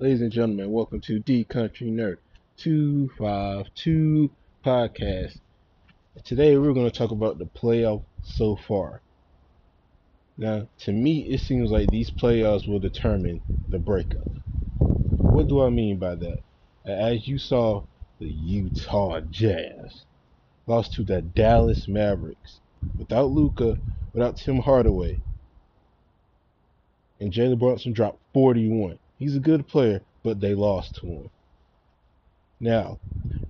Ladies 0.00 0.22
and 0.22 0.32
gentlemen, 0.32 0.72
welcome 0.72 1.02
to 1.02 1.18
D 1.18 1.44
Country 1.44 1.88
Nerd 1.88 2.16
252 2.56 4.30
podcast. 4.64 5.38
Today 6.24 6.56
we're 6.56 6.72
going 6.72 6.90
to 6.90 6.98
talk 6.98 7.10
about 7.10 7.36
the 7.36 7.44
playoff 7.44 8.02
so 8.22 8.56
far. 8.56 9.02
Now, 10.38 10.68
to 10.78 10.92
me, 10.92 11.26
it 11.28 11.40
seems 11.40 11.70
like 11.70 11.90
these 11.90 12.10
playoffs 12.10 12.66
will 12.66 12.78
determine 12.78 13.42
the 13.68 13.78
breakup. 13.78 14.26
What 14.78 15.48
do 15.48 15.60
I 15.60 15.68
mean 15.68 15.98
by 15.98 16.14
that? 16.14 16.38
As 16.86 17.28
you 17.28 17.36
saw, 17.36 17.82
the 18.18 18.28
Utah 18.28 19.20
Jazz 19.20 20.06
lost 20.66 20.94
to 20.94 21.04
the 21.04 21.20
Dallas 21.20 21.86
Mavericks 21.88 22.60
without 22.96 23.32
Luka, 23.32 23.78
without 24.14 24.38
Tim 24.38 24.60
Hardaway, 24.60 25.20
and 27.20 27.30
Jalen 27.30 27.58
Brunson 27.58 27.92
dropped 27.92 28.20
41. 28.32 28.98
He's 29.20 29.36
a 29.36 29.40
good 29.40 29.68
player, 29.68 30.00
but 30.22 30.40
they 30.40 30.54
lost 30.54 30.94
to 30.96 31.06
him. 31.06 31.30
Now, 32.58 32.98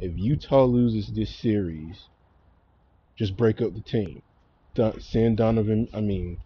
if 0.00 0.18
Utah 0.18 0.64
loses 0.64 1.12
this 1.12 1.30
series, 1.30 2.08
just 3.16 3.36
break 3.36 3.62
up 3.62 3.72
the 3.72 3.80
team. 3.80 4.20
Send 4.98 5.36
Donovan, 5.36 5.88
I 5.94 6.00
mean, 6.00 6.38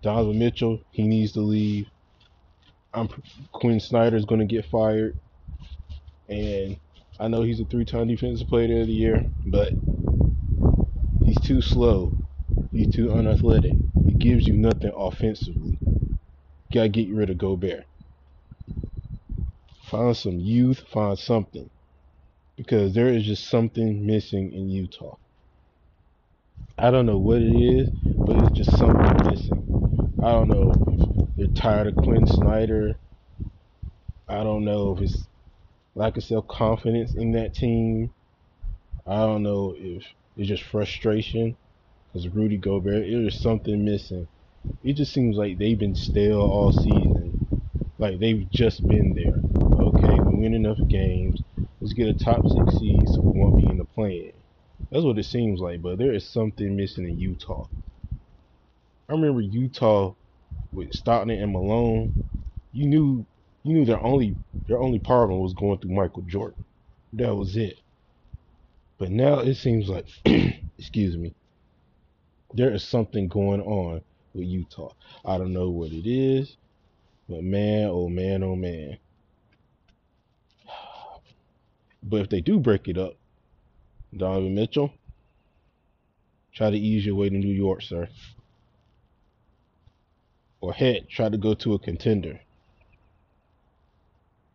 Donovan 0.00 0.38
Mitchell, 0.38 0.80
he 0.92 1.06
needs 1.06 1.32
to 1.32 1.42
leave. 1.42 1.88
I'm 2.94 3.08
Quin 3.52 3.80
Snyder 3.80 4.16
is 4.16 4.24
going 4.24 4.40
to 4.40 4.46
get 4.46 4.64
fired, 4.64 5.14
and 6.30 6.78
I 7.18 7.28
know 7.28 7.42
he's 7.42 7.60
a 7.60 7.66
three-time 7.66 8.08
defensive 8.08 8.48
player 8.48 8.80
of 8.80 8.86
the 8.86 8.94
year, 8.94 9.26
but 9.44 9.74
he's 11.26 11.40
too 11.40 11.60
slow. 11.60 12.12
He's 12.72 12.94
too 12.94 13.12
unathletic. 13.12 13.74
He 14.06 14.14
gives 14.14 14.46
you 14.46 14.54
nothing 14.54 14.92
offensively. 14.96 15.76
You 15.82 16.18
Gotta 16.72 16.88
get 16.88 17.10
rid 17.10 17.28
of 17.28 17.36
Gobert. 17.36 17.84
Find 19.90 20.16
some 20.16 20.40
youth, 20.40 20.80
find 20.92 21.18
something. 21.18 21.70
Because 22.56 22.94
there 22.94 23.08
is 23.08 23.24
just 23.24 23.48
something 23.48 24.06
missing 24.06 24.52
in 24.52 24.68
Utah. 24.70 25.16
I 26.78 26.90
don't 26.90 27.06
know 27.06 27.18
what 27.18 27.42
it 27.42 27.54
is, 27.54 27.90
but 28.26 28.36
it's 28.38 28.50
just 28.52 28.76
something 28.78 29.22
missing. 29.22 29.64
I 30.20 30.30
don't 30.32 30.48
know 30.48 30.80
if 30.86 31.00
they're 31.36 31.48
tired 31.48 31.88
of 31.88 31.96
Quin 31.96 32.26
Snyder. 32.26 32.98
I 34.28 34.44
don't 34.44 34.64
know 34.64 34.94
if 34.96 35.02
it's 35.02 35.28
lack 35.94 36.16
of 36.16 36.24
self 36.24 36.48
confidence 36.48 37.14
in 37.14 37.32
that 37.32 37.54
team. 37.54 38.12
I 39.06 39.18
don't 39.18 39.42
know 39.42 39.74
if 39.78 40.04
it's 40.36 40.48
just 40.48 40.64
frustration 40.64 41.56
because 42.12 42.28
Rudy 42.28 42.58
Gobert. 42.58 43.04
There's 43.10 43.40
something 43.40 43.84
missing. 43.84 44.28
It 44.82 44.94
just 44.94 45.12
seems 45.12 45.36
like 45.36 45.58
they've 45.58 45.78
been 45.78 45.96
stale 45.96 46.42
all 46.42 46.72
season. 46.72 47.36
Like 47.98 48.20
they've 48.20 48.48
just 48.50 48.86
been 48.88 49.14
there. 49.14 49.44
Win 50.40 50.54
enough 50.54 50.80
games. 50.88 51.42
Let's 51.80 51.94
get 51.94 52.08
a 52.08 52.14
top 52.14 52.48
six 52.48 52.78
seed 52.78 53.08
so 53.08 53.22
we 53.22 53.40
won't 53.40 53.58
be 53.58 53.68
in 53.70 53.78
the 53.78 53.84
play-in. 53.84 54.32
That's 54.90 55.04
what 55.04 55.18
it 55.18 55.24
seems 55.24 55.60
like. 55.60 55.82
But 55.82 55.98
there 55.98 56.14
is 56.14 56.28
something 56.32 56.76
missing 56.76 57.06
in 57.08 57.18
Utah. 57.18 57.66
I 59.08 59.14
remember 59.14 59.42
Utah 59.42 60.14
with 60.72 60.94
Stockton 60.94 61.30
and 61.30 61.52
Malone. 61.52 62.12
You 62.72 62.86
knew 62.88 63.26
you 63.64 63.74
knew 63.74 63.84
their 63.86 64.02
only 64.04 64.38
their 64.68 64.80
only 64.80 65.00
problem 65.00 65.40
was 65.40 65.54
going 65.54 65.78
through 65.80 65.94
Michael 65.94 66.22
Jordan. 66.22 66.64
That 67.14 67.34
was 67.36 67.56
it. 67.56 67.78
But 68.98 69.10
now 69.10 69.40
it 69.40 69.56
seems 69.56 69.88
like 69.88 70.06
excuse 70.78 71.16
me. 71.16 71.34
There 72.54 72.72
is 72.74 72.84
something 72.84 73.28
going 73.28 73.62
on 73.62 74.02
with 74.34 74.46
Utah. 74.46 74.92
I 75.24 75.38
don't 75.38 75.52
know 75.52 75.70
what 75.70 75.92
it 75.92 76.08
is, 76.08 76.56
but 77.28 77.42
man, 77.44 77.88
oh 77.90 78.08
man, 78.08 78.42
oh 78.44 78.56
man. 78.56 78.98
But 82.02 82.22
if 82.22 82.28
they 82.28 82.40
do 82.40 82.58
break 82.58 82.88
it 82.88 82.98
up, 82.98 83.14
Donovan 84.16 84.54
Mitchell, 84.54 84.92
try 86.52 86.70
to 86.70 86.76
ease 86.76 87.04
your 87.04 87.14
way 87.14 87.28
to 87.28 87.36
New 87.36 87.52
York, 87.52 87.82
sir. 87.82 88.08
Or 90.60 90.72
heck, 90.72 91.08
try 91.08 91.28
to 91.28 91.38
go 91.38 91.54
to 91.54 91.74
a 91.74 91.78
contender. 91.78 92.40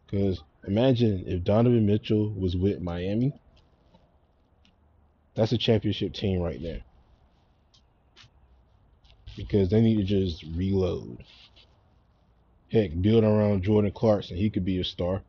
Because 0.06 0.42
imagine 0.68 1.24
if 1.28 1.44
Donovan 1.44 1.86
Mitchell 1.86 2.32
was 2.32 2.56
with 2.56 2.82
Miami. 2.82 3.34
That's 5.36 5.52
a 5.52 5.58
championship 5.58 6.14
team 6.14 6.40
right 6.40 6.62
there 6.62 6.82
because 9.36 9.70
they 9.70 9.82
need 9.82 9.98
to 9.98 10.04
just 10.04 10.44
reload. 10.56 11.24
Heck, 12.72 13.00
build 13.02 13.24
around 13.24 13.64
Jordan 13.64 13.92
Clarkson. 13.92 14.38
He 14.38 14.50
could 14.50 14.66
be 14.66 14.80
a 14.80 14.84
star. 14.84 15.22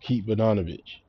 Keep 0.00 0.26
Bogdanovich. 0.26 1.00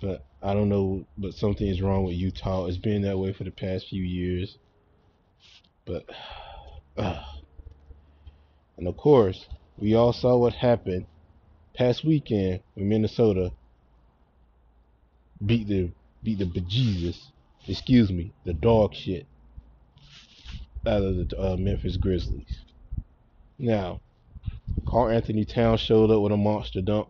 But 0.00 0.24
I 0.42 0.54
don't 0.54 0.68
know, 0.68 1.06
but 1.16 1.34
something 1.34 1.66
is 1.66 1.80
wrong 1.80 2.04
with 2.04 2.14
Utah. 2.16 2.66
It's 2.66 2.76
been 2.76 3.02
that 3.02 3.18
way 3.18 3.32
for 3.32 3.44
the 3.44 3.50
past 3.50 3.88
few 3.88 4.02
years. 4.02 4.58
But, 5.84 6.04
uh, 6.96 7.22
and 8.76 8.88
of 8.88 8.96
course, 8.96 9.46
we 9.78 9.94
all 9.94 10.12
saw 10.12 10.36
what 10.36 10.54
happened 10.54 11.06
past 11.74 12.04
weekend 12.04 12.60
when 12.74 12.88
Minnesota 12.88 13.52
beat 15.44 15.66
the 15.68 15.90
beat 16.22 16.38
the 16.38 16.46
bejesus 16.46 17.30
excuse 17.68 18.10
me, 18.10 18.32
the 18.44 18.52
dog 18.52 18.94
shit 18.94 19.26
out 20.86 21.02
of 21.02 21.16
the 21.16 21.40
uh, 21.40 21.56
Memphis 21.56 21.96
Grizzlies. 21.96 22.60
Now, 23.58 24.00
Karl-Anthony 24.86 25.44
Towns 25.44 25.80
showed 25.80 26.10
up 26.10 26.20
with 26.20 26.32
a 26.32 26.36
monster 26.36 26.82
dunk. 26.82 27.08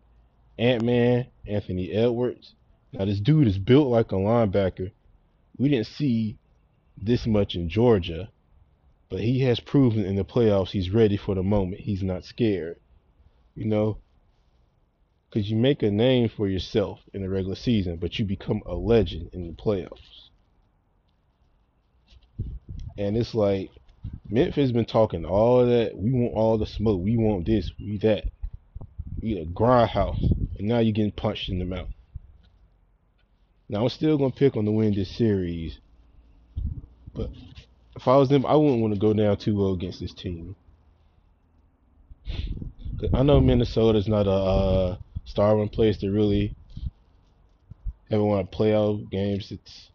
Ant 0.58 0.84
Man, 0.84 1.26
Anthony 1.46 1.90
Edwards. 1.90 2.54
Now, 2.94 3.06
this 3.06 3.18
dude 3.18 3.48
is 3.48 3.58
built 3.58 3.88
like 3.88 4.12
a 4.12 4.14
linebacker. 4.14 4.92
We 5.58 5.68
didn't 5.68 5.88
see 5.88 6.38
this 6.96 7.26
much 7.26 7.56
in 7.56 7.68
Georgia, 7.68 8.30
but 9.08 9.18
he 9.18 9.40
has 9.40 9.58
proven 9.58 10.04
in 10.04 10.14
the 10.14 10.24
playoffs 10.24 10.70
he's 10.70 10.90
ready 10.90 11.16
for 11.16 11.34
the 11.34 11.42
moment. 11.42 11.80
He's 11.80 12.04
not 12.04 12.24
scared. 12.24 12.78
You 13.56 13.64
know, 13.64 13.98
because 15.28 15.50
you 15.50 15.56
make 15.56 15.82
a 15.82 15.90
name 15.90 16.28
for 16.28 16.48
yourself 16.48 17.00
in 17.12 17.22
the 17.22 17.28
regular 17.28 17.56
season, 17.56 17.96
but 17.96 18.16
you 18.20 18.24
become 18.24 18.62
a 18.64 18.76
legend 18.76 19.30
in 19.32 19.48
the 19.48 19.54
playoffs. 19.54 20.28
And 22.96 23.16
it's 23.16 23.34
like 23.34 23.70
Memphis 24.30 24.70
been 24.70 24.84
talking 24.84 25.24
all 25.24 25.66
that. 25.66 25.96
We 25.96 26.12
want 26.12 26.34
all 26.34 26.58
the 26.58 26.66
smoke. 26.66 27.02
We 27.02 27.16
want 27.16 27.44
this. 27.44 27.72
We 27.80 27.98
that. 27.98 28.26
We 29.20 29.36
a 29.38 29.46
grindhouse. 29.46 30.22
And 30.58 30.68
now 30.68 30.78
you're 30.78 30.92
getting 30.92 31.10
punched 31.10 31.48
in 31.48 31.58
the 31.58 31.64
mouth. 31.64 31.88
Now 33.74 33.82
I'm 33.82 33.88
still 33.88 34.16
gonna 34.16 34.30
pick 34.30 34.56
on 34.56 34.66
the 34.66 34.70
win 34.70 34.94
this 34.94 35.10
series. 35.10 35.80
But 37.12 37.30
if 37.96 38.06
I 38.06 38.16
was 38.16 38.28
them, 38.28 38.46
I 38.46 38.54
wouldn't 38.54 38.80
want 38.80 38.94
to 38.94 39.00
go 39.00 39.12
down 39.12 39.34
2-0 39.36 39.74
against 39.74 39.98
this 39.98 40.14
team. 40.14 40.54
I 43.12 43.24
know 43.24 43.40
Minnesota's 43.40 44.06
not 44.06 44.28
a 44.28 44.30
uh, 44.30 44.96
starving 45.24 45.70
place 45.70 45.96
to 45.98 46.12
really 46.12 46.54
ever 48.12 48.22
want 48.22 48.48
to 48.48 48.56
play 48.56 48.72
out 48.72 49.10
games. 49.10 49.50
It's 49.50 49.90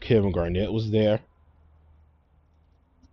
Kevin 0.00 0.32
Garnett 0.32 0.72
was 0.72 0.90
there. 0.90 1.20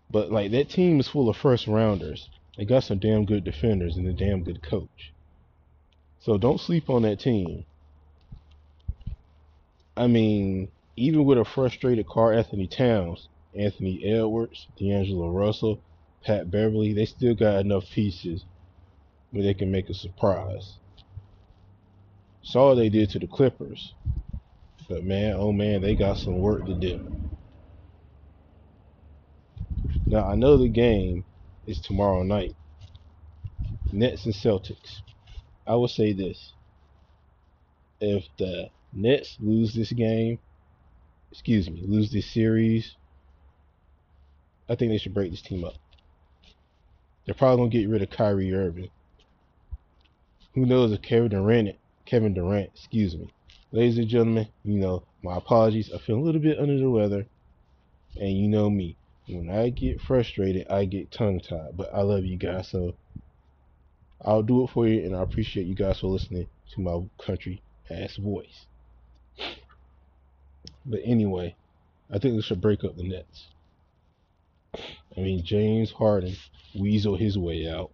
But 0.09 0.31
like 0.31 0.51
that 0.51 0.69
team 0.69 1.01
is 1.01 1.09
full 1.09 1.27
of 1.27 1.35
first 1.35 1.67
rounders. 1.67 2.29
They 2.55 2.63
got 2.63 2.85
some 2.85 2.99
damn 2.99 3.25
good 3.25 3.43
defenders 3.43 3.97
and 3.97 4.07
a 4.07 4.13
damn 4.13 4.45
good 4.45 4.63
coach. 4.63 5.11
So 6.21 6.37
don't 6.37 6.61
sleep 6.61 6.89
on 6.89 7.01
that 7.01 7.19
team. 7.19 7.65
I 9.99 10.07
mean, 10.07 10.71
even 10.95 11.25
with 11.25 11.37
a 11.39 11.43
frustrated 11.43 12.07
Karl-Anthony 12.07 12.67
Towns, 12.67 13.27
Anthony 13.53 14.01
Edwards, 14.05 14.65
D'Angelo 14.77 15.29
Russell, 15.29 15.81
Pat 16.23 16.49
Beverley, 16.49 16.93
they 16.93 17.05
still 17.05 17.35
got 17.35 17.59
enough 17.59 17.83
pieces 17.91 18.45
where 19.31 19.43
they 19.43 19.53
can 19.53 19.69
make 19.69 19.89
a 19.89 19.93
surprise. 19.93 20.75
Saw 22.41 22.69
what 22.69 22.75
they 22.75 22.87
did 22.87 23.09
to 23.09 23.19
the 23.19 23.27
Clippers. 23.27 23.93
But 24.87 25.03
man, 25.03 25.35
oh 25.37 25.51
man, 25.51 25.81
they 25.81 25.95
got 25.95 26.17
some 26.17 26.39
work 26.39 26.65
to 26.65 26.75
do. 26.75 27.05
Now 30.05 30.25
I 30.27 30.35
know 30.35 30.55
the 30.55 30.69
game 30.69 31.25
is 31.67 31.81
tomorrow 31.81 32.23
night, 32.23 32.55
Nets 33.91 34.23
and 34.23 34.33
Celtics. 34.33 35.01
I 35.67 35.75
will 35.75 35.89
say 35.89 36.13
this. 36.13 36.53
If 37.99 38.23
the 38.37 38.69
Nets 38.93 39.37
lose 39.39 39.73
this 39.73 39.91
game, 39.91 40.39
excuse 41.31 41.69
me, 41.69 41.83
lose 41.85 42.11
this 42.11 42.25
series, 42.25 42.95
I 44.67 44.75
think 44.75 44.91
they 44.91 44.97
should 44.97 45.13
break 45.13 45.31
this 45.31 45.41
team 45.41 45.63
up. 45.63 45.75
They're 47.25 47.35
probably 47.35 47.57
gonna 47.57 47.69
get 47.69 47.89
rid 47.89 48.01
of 48.01 48.09
Kyrie 48.09 48.53
Irving. 48.53 48.89
Who 50.53 50.65
knows 50.65 50.91
if 50.91 51.01
Kevin 51.01 51.29
Durant, 51.29 51.75
Kevin 52.05 52.33
Durant, 52.33 52.71
excuse 52.73 53.15
me. 53.15 53.29
Ladies 53.71 53.99
and 53.99 54.07
gentlemen, 54.07 54.47
you 54.63 54.79
know, 54.79 55.03
my 55.21 55.37
apologies. 55.37 55.91
I 55.93 55.99
feel 55.99 56.17
a 56.17 56.21
little 56.21 56.41
bit 56.41 56.59
under 56.59 56.77
the 56.77 56.89
weather. 56.89 57.27
And 58.19 58.31
you 58.31 58.47
know 58.47 58.69
me. 58.69 58.95
When 59.27 59.49
I 59.49 59.69
get 59.69 60.01
frustrated, 60.01 60.67
I 60.69 60.85
get 60.85 61.11
tongue 61.11 61.39
tied. 61.39 61.77
But 61.77 61.93
I 61.93 62.01
love 62.01 62.25
you 62.25 62.35
guys, 62.35 62.69
so 62.69 62.95
I'll 64.21 64.41
do 64.41 64.63
it 64.63 64.71
for 64.71 64.87
you, 64.87 65.05
and 65.05 65.15
I 65.15 65.21
appreciate 65.21 65.67
you 65.67 65.75
guys 65.75 65.99
for 65.99 66.07
listening 66.07 66.47
to 66.73 66.81
my 66.81 67.03
country 67.23 67.61
ass 67.89 68.15
voice. 68.15 68.65
But 70.85 71.01
anyway, 71.03 71.55
I 72.11 72.19
think 72.19 72.35
we 72.35 72.41
should 72.41 72.61
break 72.61 72.83
up 72.83 72.95
the 72.95 73.03
Nets. 73.03 73.47
I 74.75 75.21
mean, 75.21 75.43
James 75.43 75.91
Harden 75.91 76.35
weasel 76.75 77.15
his 77.15 77.37
way 77.37 77.67
out. 77.67 77.91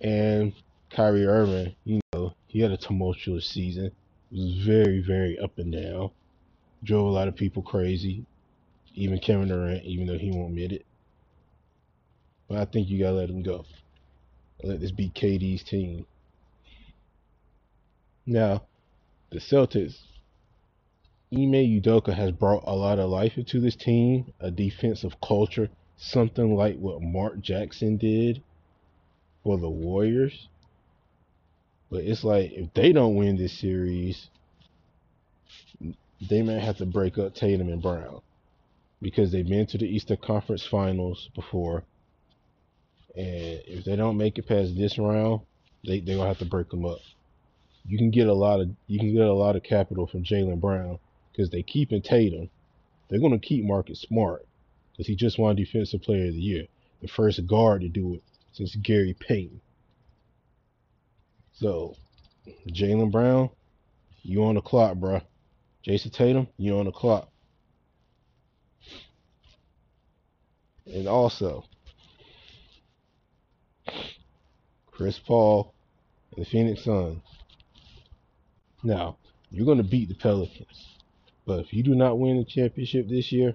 And 0.00 0.52
Kyrie 0.90 1.26
Irving, 1.26 1.74
you 1.84 2.00
know, 2.12 2.34
he 2.46 2.60
had 2.60 2.70
a 2.70 2.76
tumultuous 2.76 3.46
season. 3.46 3.86
It 3.86 4.38
was 4.38 4.64
very, 4.64 5.00
very 5.00 5.38
up 5.38 5.58
and 5.58 5.72
down. 5.72 6.10
Drove 6.84 7.06
a 7.06 7.10
lot 7.10 7.28
of 7.28 7.36
people 7.36 7.62
crazy. 7.62 8.24
Even 8.94 9.18
Kevin 9.18 9.48
Durant, 9.48 9.84
even 9.84 10.06
though 10.06 10.18
he 10.18 10.30
won't 10.30 10.50
admit 10.50 10.72
it. 10.72 10.86
But 12.48 12.58
I 12.58 12.64
think 12.66 12.88
you 12.88 12.98
gotta 12.98 13.16
let 13.16 13.30
him 13.30 13.42
go. 13.42 13.64
Let 14.62 14.80
this 14.80 14.90
be 14.90 15.10
KD's 15.10 15.62
team. 15.62 16.06
Now, 18.26 18.62
the 19.30 19.38
Celtics, 19.38 19.98
Ime 21.32 21.80
Udoka 21.80 22.12
has 22.12 22.30
brought 22.30 22.64
a 22.66 22.74
lot 22.74 22.98
of 22.98 23.08
life 23.08 23.38
into 23.38 23.58
this 23.58 23.74
team, 23.74 24.34
a 24.38 24.50
defensive 24.50 25.18
culture, 25.26 25.70
something 25.96 26.54
like 26.54 26.76
what 26.78 27.00
Mark 27.00 27.40
Jackson 27.40 27.96
did 27.96 28.42
for 29.42 29.56
the 29.56 29.70
Warriors. 29.70 30.48
But 31.90 32.04
it's 32.04 32.22
like 32.22 32.52
if 32.52 32.74
they 32.74 32.92
don't 32.92 33.16
win 33.16 33.36
this 33.38 33.58
series, 33.58 34.28
they 36.28 36.42
might 36.42 36.60
have 36.60 36.76
to 36.78 36.86
break 36.86 37.16
up 37.16 37.34
Tatum 37.34 37.70
and 37.70 37.80
Brown 37.80 38.20
because 39.00 39.32
they've 39.32 39.48
been 39.48 39.66
to 39.66 39.78
the 39.78 39.86
Eastern 39.86 40.18
Conference 40.18 40.66
Finals 40.66 41.30
before, 41.34 41.84
and 43.16 43.62
if 43.66 43.84
they 43.84 43.96
don't 43.96 44.18
make 44.18 44.36
it 44.36 44.46
past 44.46 44.76
this 44.76 44.98
round, 44.98 45.40
they 45.86 46.00
they 46.00 46.14
gonna 46.14 46.28
have 46.28 46.38
to 46.38 46.44
break 46.44 46.68
them 46.68 46.84
up. 46.84 46.98
You 47.86 47.96
can 47.96 48.10
get 48.10 48.26
a 48.26 48.34
lot 48.34 48.60
of 48.60 48.68
you 48.86 48.98
can 48.98 49.14
get 49.14 49.26
a 49.26 49.32
lot 49.32 49.56
of 49.56 49.62
capital 49.62 50.06
from 50.06 50.24
Jaylen 50.24 50.60
Brown 50.60 50.98
because 51.32 51.50
they 51.50 51.62
keep 51.62 51.92
in 51.92 52.02
Tatum. 52.02 52.50
They're 53.08 53.20
gonna 53.20 53.38
keep 53.38 53.64
Marcus 53.64 54.00
Smart 54.02 54.46
because 54.92 55.06
he 55.06 55.16
just 55.16 55.38
won 55.38 55.56
Defensive 55.56 56.02
Player 56.02 56.28
of 56.28 56.34
the 56.34 56.40
Year, 56.40 56.66
the 57.00 57.08
first 57.08 57.46
guard 57.46 57.80
to 57.82 57.88
do 57.88 58.14
it 58.14 58.22
since 58.52 58.76
Gary 58.76 59.16
Payton. 59.18 59.60
So, 61.52 61.96
Jaylen 62.68 63.10
Brown, 63.10 63.50
you 64.22 64.44
on 64.44 64.54
the 64.54 64.60
clock, 64.60 64.96
bro. 64.96 65.20
Jayson 65.86 66.12
Tatum, 66.12 66.48
you 66.56 66.78
on 66.78 66.86
the 66.86 66.92
clock. 66.92 67.28
And 70.86 71.06
also, 71.06 71.64
Chris 74.90 75.18
Paul 75.18 75.74
and 76.34 76.44
the 76.44 76.48
Phoenix 76.48 76.84
Suns. 76.84 77.22
Now, 78.82 79.16
you're 79.50 79.66
going 79.66 79.78
to 79.78 79.84
beat 79.84 80.08
the 80.08 80.14
Pelicans. 80.14 81.01
But 81.46 81.60
if 81.60 81.72
you 81.72 81.82
do 81.82 81.94
not 81.94 82.18
win 82.18 82.38
the 82.38 82.44
championship 82.44 83.08
this 83.08 83.32
year, 83.32 83.54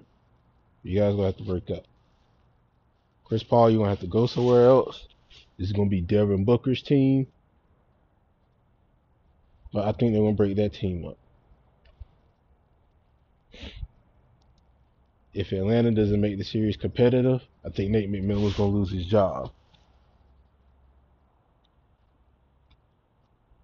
you 0.82 0.98
guys 0.98 1.14
to 1.16 1.22
have 1.22 1.36
to 1.38 1.44
break 1.44 1.70
up. 1.70 1.84
Chris 3.24 3.42
Paul, 3.42 3.70
you're 3.70 3.78
going 3.78 3.86
to 3.88 3.90
have 3.90 4.00
to 4.00 4.06
go 4.06 4.26
somewhere 4.26 4.66
else. 4.66 5.06
This 5.58 5.68
is 5.68 5.72
going 5.72 5.88
to 5.88 5.90
be 5.90 6.00
Devin 6.00 6.44
Booker's 6.44 6.82
team. 6.82 7.26
But 9.72 9.86
I 9.86 9.92
think 9.92 10.12
they're 10.12 10.22
to 10.22 10.32
break 10.32 10.56
that 10.56 10.74
team 10.74 11.04
up. 11.06 11.18
If 15.34 15.52
Atlanta 15.52 15.90
doesn't 15.90 16.20
make 16.20 16.38
the 16.38 16.44
series 16.44 16.76
competitive, 16.76 17.42
I 17.64 17.68
think 17.68 17.90
Nate 17.90 18.10
McMillan 18.10 18.56
going 18.56 18.72
to 18.72 18.78
lose 18.78 18.90
his 18.90 19.06
job. 19.06 19.50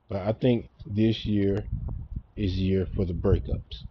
But 0.08 0.22
I 0.28 0.32
think 0.32 0.68
this 0.86 1.24
year 1.24 1.64
is 2.36 2.54
the 2.54 2.60
year 2.60 2.86
for 2.94 3.04
the 3.04 3.14
breakups. 3.14 3.84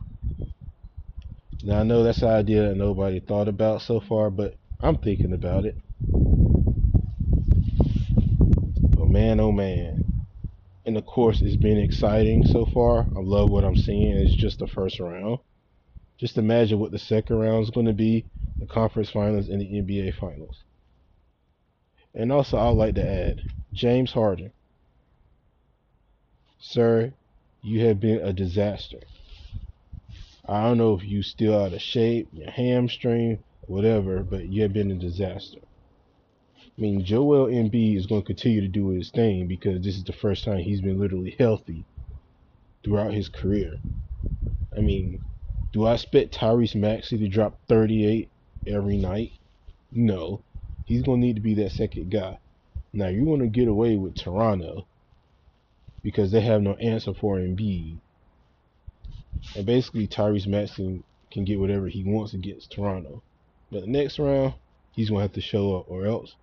Now 1.66 1.80
I 1.80 1.84
know 1.84 2.04
that's 2.04 2.22
an 2.22 2.28
idea 2.28 2.68
that 2.68 2.76
nobody 2.76 3.22
thought 3.22 3.48
about 3.48 3.82
so 3.82 4.02
far, 4.02 4.30
but 4.30 4.56
I'm 4.82 4.98
thinking 4.98 5.32
about 5.32 5.64
it. 5.64 5.78
Oh 8.98 9.06
man, 9.06 9.40
oh 9.40 9.54
man. 9.54 10.04
And 10.86 10.98
of 10.98 11.06
course, 11.06 11.42
it's 11.42 11.56
been 11.56 11.78
exciting 11.78 12.46
so 12.46 12.66
far. 12.66 13.06
I 13.16 13.20
love 13.20 13.50
what 13.50 13.64
I'm 13.64 13.78
seeing. 13.78 14.18
It's 14.18 14.36
just 14.36 14.60
the 14.60 14.68
first 14.68 15.00
round. 15.00 15.40
Just 16.18 16.38
imagine 16.38 16.80
what 16.80 16.92
the 16.92 17.00
second 17.00 17.38
round 17.38 17.64
is 17.64 17.70
going 17.70 17.86
to 17.86 17.94
be 17.94 18.26
the 18.60 18.66
conference 18.66 19.10
finals 19.10 19.48
and 19.48 19.62
the 19.62 19.66
NBA 19.66 20.16
finals. 20.16 20.64
And 22.14 22.34
also, 22.34 22.58
I'd 22.58 22.72
like 22.72 22.96
to 22.96 23.08
add 23.08 23.42
James 23.72 24.12
Harden. 24.12 24.52
Sir, 26.60 27.14
you 27.62 27.86
have 27.86 28.02
been 28.02 28.20
a 28.20 28.34
disaster. 28.34 29.00
I 30.48 30.64
don't 30.64 30.78
know 30.78 30.94
if 30.94 31.06
you 31.06 31.24
still 31.24 31.58
out 31.58 31.74
of 31.74 31.82
shape, 31.82 32.28
your 32.34 32.52
hamstring, 32.52 33.40
whatever, 33.62 34.24
but 34.24 34.50
you 34.50 34.64
have 34.64 34.74
been 34.74 34.92
a 34.92 34.96
disaster. 34.96 35.60
I 36.78 36.82
mean, 36.82 37.06
Joel 37.06 37.48
Embiid 37.48 37.96
is 37.96 38.08
going 38.08 38.24
to 38.24 38.28
continue 38.28 38.60
to 38.60 38.68
do 38.68 38.90
his 38.90 39.10
thing 39.10 39.48
because 39.48 39.82
this 39.82 39.96
is 39.96 40.04
the 40.04 40.12
first 40.12 40.44
time 40.44 40.58
he's 40.58 40.82
been 40.82 41.00
literally 41.00 41.36
healthy 41.40 41.86
throughout 42.84 43.14
his 43.14 43.30
career. 43.30 43.80
I 44.76 44.82
mean, 44.82 45.24
do 45.72 45.86
I 45.86 45.94
expect 45.94 46.36
Tyrese 46.36 46.76
Maxey 46.76 47.18
to 47.20 47.28
drop 47.30 47.58
38 47.68 48.30
every 48.68 48.98
night? 48.98 49.32
No. 49.92 50.42
He's 50.86 51.04
going 51.04 51.22
to 51.22 51.28
need 51.28 51.36
to 51.36 51.42
be 51.42 51.54
that 51.56 51.72
second 51.72 52.12
guy. 52.12 52.40
Now, 52.92 53.08
you 53.08 53.24
want 53.24 53.42
to 53.42 53.48
get 53.48 53.68
away 53.68 53.96
with 53.96 54.16
Toronto 54.16 54.88
because 56.02 56.32
they 56.32 56.42
have 56.42 56.62
no 56.62 56.74
answer 56.74 57.14
for 57.14 57.38
Embiid. 57.38 57.98
And 59.56 59.66
basically, 59.66 60.08
Tyrese 60.08 60.48
Maxey 60.48 61.04
can 61.32 61.46
get 61.46 61.60
whatever 61.60 61.88
he 61.88 62.04
wants 62.04 62.34
against 62.34 62.72
Toronto. 62.72 63.22
But 63.72 63.82
the 63.82 63.88
next 63.88 64.20
round, 64.20 64.54
he's 64.92 65.10
going 65.10 65.20
to 65.20 65.24
have 65.24 65.34
to 65.34 65.42
show 65.42 65.76
up, 65.76 65.86
or 65.90 66.06
else 66.06 66.36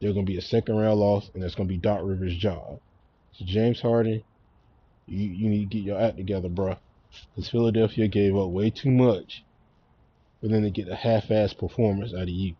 there's 0.00 0.14
going 0.14 0.26
to 0.26 0.32
be 0.32 0.38
a 0.38 0.42
second 0.42 0.76
round 0.76 1.00
loss, 1.00 1.30
and 1.34 1.42
that's 1.42 1.54
going 1.54 1.68
to 1.68 1.72
be 1.72 1.78
Doc 1.78 2.00
Rivers' 2.02 2.36
job. 2.36 2.80
So 3.32 3.44
James 3.44 3.80
Harden, 3.80 4.22
you, 5.06 5.28
you 5.28 5.48
need 5.48 5.70
to 5.70 5.76
get 5.76 5.84
your 5.84 6.00
act 6.00 6.16
together, 6.16 6.48
bro. 6.48 6.76
Because 7.34 7.50
Philadelphia 7.50 8.08
gave 8.08 8.36
up 8.36 8.50
way 8.50 8.70
too 8.70 8.90
much 8.90 9.44
for 10.40 10.48
them 10.48 10.62
to 10.62 10.70
get 10.70 10.88
a 10.88 10.96
half-ass 10.96 11.52
performance 11.52 12.12
out 12.14 12.22
of 12.22 12.28
you. 12.28 12.54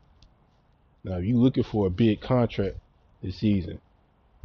Now, 1.05 1.19
if 1.19 1.25
you're 1.25 1.39
looking 1.39 1.65
for 1.65 1.87
a 1.87 1.91
big 1.91 2.21
contract 2.21 2.77
this 3.23 3.41
season, 3.41 3.81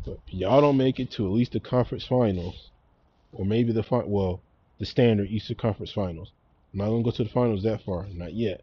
but 0.06 0.20
y'all 0.28 0.62
don't 0.62 0.78
make 0.78 1.00
it 1.00 1.12
to 1.12 1.26
at 1.26 1.32
least 1.32 1.52
the 1.52 1.60
conference 1.60 2.06
finals, 2.06 2.70
or 3.34 3.46
maybe 3.46 3.74
the 3.74 3.84
fi- 3.84 4.04
well, 4.06 4.42
the 4.80 4.86
standard 4.86 5.30
Eastern 5.30 5.56
Conference 5.56 5.92
Finals. 5.92 6.32
I'm 6.74 6.80
not 6.80 6.90
gonna 6.90 7.04
go 7.04 7.12
to 7.12 7.24
the 7.24 7.30
finals 7.30 7.64
that 7.64 7.82
far, 7.84 8.06
not 8.14 8.34
yet. 8.34 8.62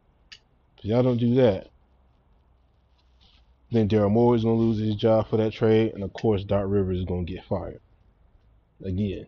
If 0.78 0.84
y'all 0.84 1.02
don't 1.02 1.16
do 1.16 1.34
that, 1.36 1.68
then 3.70 3.88
Daryl 3.88 4.10
Morey 4.10 4.38
is 4.38 4.44
gonna 4.44 4.56
lose 4.56 4.78
his 4.78 4.94
job 4.94 5.28
for 5.28 5.36
that 5.38 5.52
trade, 5.52 5.94
and 5.94 6.04
of 6.04 6.12
course 6.12 6.44
Doc 6.44 6.64
Rivers 6.66 6.98
is 6.98 7.04
gonna 7.04 7.24
get 7.24 7.44
fired 7.44 7.80
again. 8.82 9.26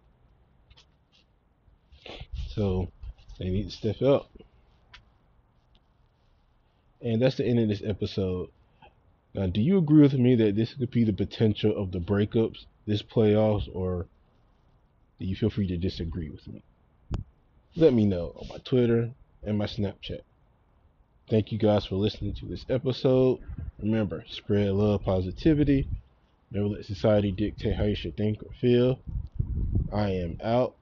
So 2.49 2.91
they 3.39 3.51
need 3.51 3.71
to 3.71 3.77
step 3.77 4.03
up. 4.03 4.31
And 7.03 7.21
that's 7.21 7.37
the 7.37 7.45
end 7.45 7.59
of 7.59 7.69
this 7.69 7.83
episode. 7.85 8.51
Now, 9.35 9.47
do 9.47 9.61
you 9.61 9.77
agree 9.79 10.03
with 10.03 10.15
me 10.15 10.35
that 10.37 10.57
this 10.57 10.75
could 10.75 10.91
be 10.91 11.05
the 11.05 11.13
potential 11.13 11.77
of 11.77 11.93
the 11.93 11.99
breakups 11.99 12.65
this 12.87 13.03
playoffs, 13.03 13.69
or 13.75 14.07
do 15.19 15.27
you 15.27 15.37
feel 15.37 15.51
free 15.51 15.67
to 15.67 15.77
disagree 15.77 16.31
with 16.31 16.47
me? 16.47 16.63
Let 17.79 17.93
me 17.93 18.07
know 18.07 18.33
on 18.37 18.49
my 18.49 18.57
Twitter 18.65 19.11
and 19.43 19.59
my 19.59 19.67
Snapchat. 19.67 20.21
Thank 21.29 21.53
you 21.53 21.59
guys 21.59 21.85
for 21.85 21.97
listening 21.97 22.33
to 22.35 22.47
this 22.47 22.65
episode. 22.71 23.41
Remember, 23.79 24.25
spread 24.29 24.71
love, 24.73 25.05
positivity. 25.05 25.91
Never 26.51 26.69
let 26.69 26.87
society 26.87 27.33
dictate 27.33 27.77
how 27.77 27.85
you 27.85 27.95
should 27.95 28.17
think 28.17 28.43
or 28.43 28.51
feel. 28.63 28.99
I 29.93 30.09
am 30.09 30.39
out. 30.43 30.77